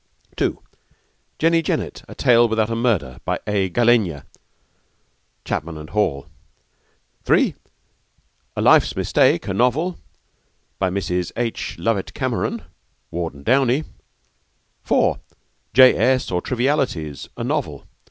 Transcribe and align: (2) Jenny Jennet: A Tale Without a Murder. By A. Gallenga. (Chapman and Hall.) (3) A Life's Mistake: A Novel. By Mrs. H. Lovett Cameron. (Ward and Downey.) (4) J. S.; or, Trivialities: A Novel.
(2) 0.35 0.59
Jenny 1.37 1.61
Jennet: 1.61 2.01
A 2.07 2.15
Tale 2.15 2.47
Without 2.47 2.71
a 2.71 2.75
Murder. 2.75 3.19
By 3.23 3.37
A. 3.45 3.69
Gallenga. 3.69 4.25
(Chapman 5.45 5.77
and 5.77 5.91
Hall.) 5.91 6.25
(3) 7.23 7.53
A 8.55 8.61
Life's 8.63 8.95
Mistake: 8.95 9.47
A 9.47 9.53
Novel. 9.53 9.99
By 10.79 10.89
Mrs. 10.89 11.31
H. 11.37 11.77
Lovett 11.77 12.15
Cameron. 12.15 12.63
(Ward 13.11 13.35
and 13.35 13.45
Downey.) 13.45 13.83
(4) 14.81 15.19
J. 15.75 15.95
S.; 15.95 16.31
or, 16.31 16.41
Trivialities: 16.41 17.29
A 17.37 17.43
Novel. 17.43 17.85